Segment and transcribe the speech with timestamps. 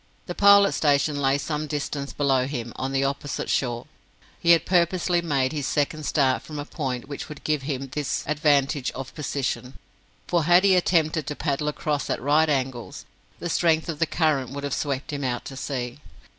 [0.25, 3.85] The Pilot Station lay some distance below him, on the opposite shore.
[4.39, 8.23] He had purposely made his second start from a point which would give him this
[8.25, 9.77] advantage of position;
[10.25, 13.05] for had he attempted to paddle across at right angles,
[13.37, 15.99] the strength of the current would have swept him out to sea.